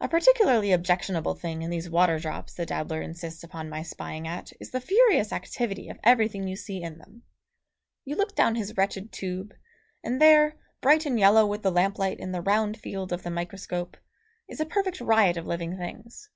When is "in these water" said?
1.62-2.18